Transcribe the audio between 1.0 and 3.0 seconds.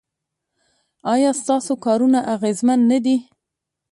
ایا ستاسو کارونه اغیزمن نه